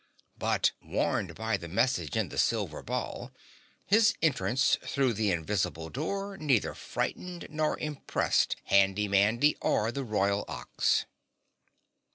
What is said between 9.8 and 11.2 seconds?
the Royal Ox.